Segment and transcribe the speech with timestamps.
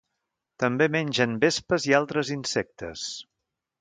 [0.61, 3.05] També mengen vespes i altres insectes.